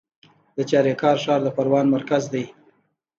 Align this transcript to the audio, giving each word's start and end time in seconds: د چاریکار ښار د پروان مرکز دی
د 0.55 0.57
چاریکار 0.69 1.17
ښار 1.23 1.39
د 1.43 1.47
پروان 1.57 1.85
مرکز 1.95 2.23
دی 2.33 2.45